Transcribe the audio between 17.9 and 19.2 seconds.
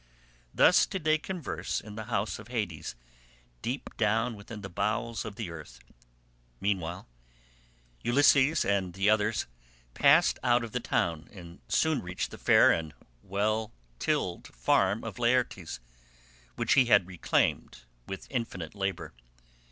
with infinite labour.